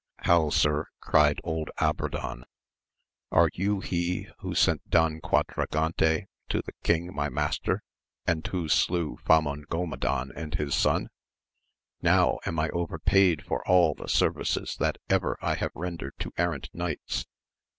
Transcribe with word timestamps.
How, 0.21 0.49
sir, 0.49 0.87
cried 0.99 1.39
old 1.43 1.69
Abradan, 1.79 2.45
are 3.31 3.51
you 3.53 3.81
he 3.81 4.29
who 4.39 4.55
sent 4.55 4.89
Don 4.89 5.19
Quadragante 5.21 6.25
to 6.49 6.61
the 6.63 6.71
king 6.83 7.13
my 7.13 7.29
master, 7.29 7.83
and 8.25 8.43
who 8.47 8.67
slew 8.67 9.19
Famongomadan 9.27 10.31
and 10.35 10.55
his 10.55 10.73
son! 10.73 11.09
Now 12.01 12.39
am 12.47 12.57
I 12.57 12.69
overpaid 12.69 13.45
for 13.45 13.61
all 13.67 13.93
the 13.93 14.07
services 14.09 14.75
that 14.79 14.97
ever 15.07 15.37
I 15.39 15.53
have 15.53 15.69
rendered 15.75 16.13
to 16.21 16.33
errant 16.35 16.71
knights. 16.73 17.27